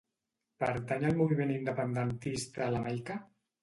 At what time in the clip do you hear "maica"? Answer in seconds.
2.91-3.25